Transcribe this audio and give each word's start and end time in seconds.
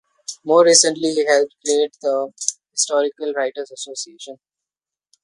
More 0.43 0.65
recently 0.65 1.13
he 1.13 1.25
helped 1.25 1.53
create 1.63 1.95
the 2.01 2.33
"Historical 2.71 3.33
Writers' 3.33 3.69
Association". 3.69 4.39